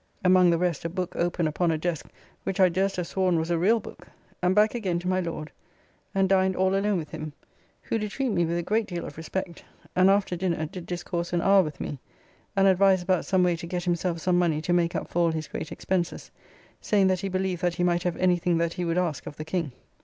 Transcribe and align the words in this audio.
Among 0.25 0.49
the 0.49 0.57
rest 0.57 0.83
a 0.83 0.89
book 0.89 1.15
open 1.15 1.45
upon 1.47 1.69
a 1.69 1.77
desk, 1.77 2.07
which 2.43 2.59
I 2.59 2.69
durst 2.69 2.95
have 2.95 3.05
sworn 3.05 3.37
was 3.37 3.51
a 3.51 3.57
reall 3.59 3.79
book, 3.79 4.07
and 4.41 4.55
back 4.55 4.73
again 4.73 4.97
to 4.97 5.07
my 5.07 5.19
Lord, 5.19 5.51
and 6.15 6.27
dined 6.27 6.55
all 6.55 6.73
alone 6.73 6.97
with 6.97 7.11
him, 7.11 7.33
who 7.83 7.99
do 7.99 8.09
treat 8.09 8.29
me 8.31 8.43
with 8.43 8.57
a 8.57 8.63
great 8.63 8.87
deal 8.87 9.05
of 9.05 9.15
respect; 9.15 9.63
and 9.95 10.09
after 10.09 10.35
dinner 10.35 10.65
did 10.65 10.87
discourse 10.87 11.33
an 11.33 11.41
hour 11.41 11.61
with 11.61 11.79
me, 11.79 11.99
and 12.55 12.67
advise 12.67 13.03
about 13.03 13.25
some 13.25 13.43
way 13.43 13.55
to 13.57 13.67
get 13.67 13.83
himself 13.83 14.19
some 14.19 14.39
money 14.39 14.59
to 14.63 14.73
make 14.73 14.95
up 14.95 15.07
for 15.07 15.19
all 15.19 15.31
his 15.31 15.47
great 15.47 15.71
expenses, 15.71 16.31
saying 16.81 17.05
that 17.05 17.19
he 17.19 17.29
believed 17.29 17.61
that 17.61 17.75
he 17.75 17.83
might 17.83 18.01
have 18.01 18.17
any 18.17 18.37
thing 18.37 18.57
that 18.57 18.73
he 18.73 18.83
would 18.85 18.97
ask 18.97 19.27
of 19.27 19.35
the 19.37 19.45
King. 19.45 19.71